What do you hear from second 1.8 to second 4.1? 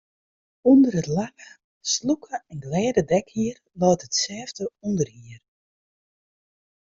slûke en glêde dekhier leit